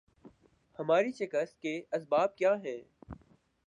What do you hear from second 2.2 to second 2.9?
کیا ہیں